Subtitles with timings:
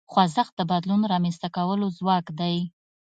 [0.11, 2.57] خوځښت د بدلون رامنځته کولو ځواک دی.